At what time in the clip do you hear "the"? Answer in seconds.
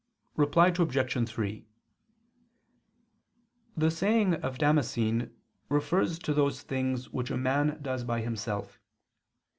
3.77-3.91